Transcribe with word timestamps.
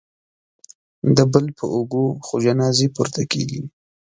د 1.15 1.17
بل 1.31 1.45
په 1.57 1.65
اوږو 1.75 2.05
خو 2.25 2.35
جنازې 2.45 2.87
پورته 2.95 3.21
کېږي 3.31 3.61